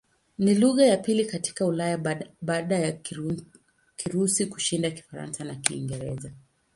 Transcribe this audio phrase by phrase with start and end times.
[0.39, 2.91] Ni lugha ya pili katika Ulaya baada ya
[3.95, 6.31] Kirusi kushinda Kifaransa na Kiingereza.